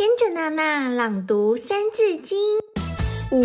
[0.00, 2.38] 跟着娜娜朗读《三字经》。
[3.32, 3.44] 五，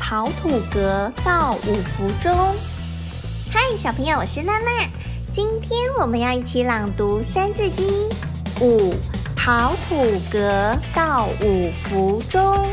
[0.00, 2.34] 刨土革到五福中。
[3.52, 4.70] 嗨，小朋友，我是娜娜。
[5.30, 7.86] 今天我们要一起朗读《三字经》。
[8.62, 8.94] 五，
[9.36, 12.66] 刨土革到五福中。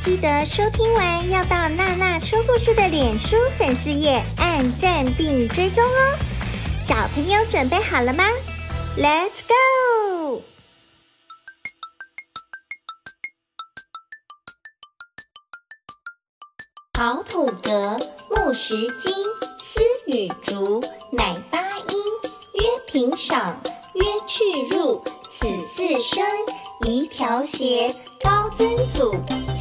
[0.00, 6.18] 记得收听完要到娜娜说故事的脸书粉丝页按赞并追踪哦。
[6.80, 8.22] 小朋友准备好了吗
[8.96, 9.79] ？Let's go！
[17.00, 17.96] 陶土革，
[18.28, 19.14] 木石金，
[19.58, 20.78] 丝与竹，
[21.10, 21.58] 乃八
[21.88, 21.96] 音。
[22.52, 23.58] 曰平赏，
[23.94, 26.22] 曰去入，此四声。
[26.84, 27.90] 一条鞋，
[28.22, 29.14] 高曾祖，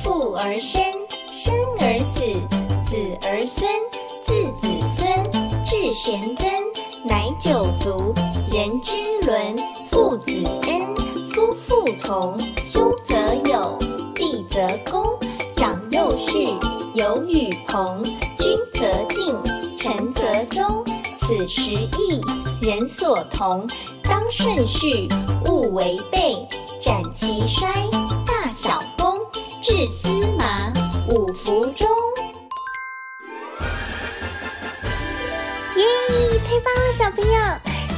[0.03, 0.83] 父而身，
[1.31, 2.25] 身而子，
[2.85, 3.71] 子而孙，
[4.21, 6.49] 自子孙，至玄曾，
[7.05, 8.13] 乃九族。
[8.51, 9.55] 人之伦，
[9.89, 10.93] 父子恩，
[11.31, 13.15] 夫妇从，兄则
[13.49, 13.79] 友，
[14.13, 15.17] 弟则恭，
[15.55, 16.49] 长幼序，
[16.95, 18.03] 友与朋，
[18.37, 20.83] 君则敬，臣则忠。
[21.17, 22.21] 此十义，
[22.61, 23.67] 人所同，
[24.03, 25.07] 当顺序，
[25.45, 26.33] 勿违背。
[26.81, 27.69] 展其衰，
[28.25, 29.15] 大小功，
[29.61, 30.73] 治司马，
[31.09, 31.87] 五福中。
[35.75, 35.85] 耶，
[36.47, 37.33] 太棒了，小朋友！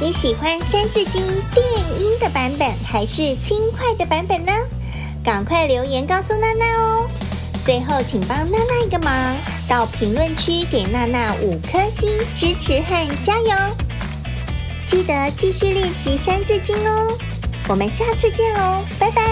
[0.00, 1.22] 你喜欢《三字经》
[1.54, 1.64] 电
[1.98, 4.52] 音的版本还是轻快的版本呢？
[5.24, 7.08] 赶快留言告诉娜娜哦！
[7.64, 9.36] 最后，请帮娜娜一个忙，
[9.68, 13.76] 到评论区给娜娜五颗星支持和加油！
[14.86, 17.16] 记得继续练习《三字经》哦。
[17.68, 19.22] 我们下次见喽，拜拜。